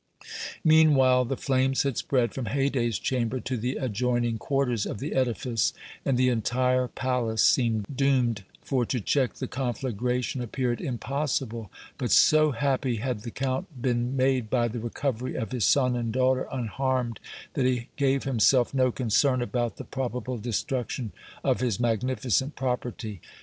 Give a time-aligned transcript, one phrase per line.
[0.63, 5.73] Meanwhile the flames had spread from Haydée's chamber to the adjoining quarters of the edifice,
[6.03, 12.49] and the entire palace seemed doomed, for to check the conflagration appeared impossible, but so
[12.49, 17.19] happy had the Count been made by the recovery of his son and daughter, unharmed,
[17.53, 21.11] that he gave himself no concern about the probable destruction
[21.43, 23.21] of his magnificent property.